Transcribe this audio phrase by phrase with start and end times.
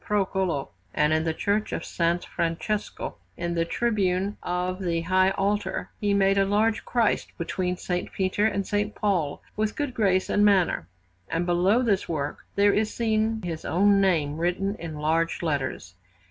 [0.03, 2.23] Procolo; and in the Church of S.
[2.25, 7.91] Francesco, in the tribune of the high altar, he made a large Christ between S.
[8.11, 8.89] Peter and S.
[8.95, 10.87] Paul, with good grace and manner,
[11.29, 15.93] and below this work there is seen his own name written in large letters.